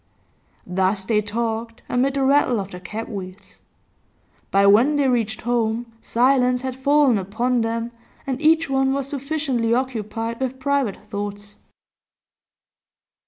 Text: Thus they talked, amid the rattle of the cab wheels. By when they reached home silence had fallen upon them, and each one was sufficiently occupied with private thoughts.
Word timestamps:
Thus 0.65 1.05
they 1.05 1.21
talked, 1.21 1.83
amid 1.87 2.15
the 2.15 2.23
rattle 2.23 2.59
of 2.59 2.71
the 2.71 2.79
cab 2.79 3.07
wheels. 3.07 3.61
By 4.49 4.65
when 4.65 4.95
they 4.95 5.07
reached 5.07 5.41
home 5.41 5.93
silence 6.01 6.61
had 6.63 6.75
fallen 6.75 7.19
upon 7.19 7.61
them, 7.61 7.91
and 8.25 8.41
each 8.41 8.67
one 8.67 8.93
was 8.93 9.07
sufficiently 9.09 9.75
occupied 9.75 10.39
with 10.39 10.59
private 10.59 10.97
thoughts. 11.05 11.55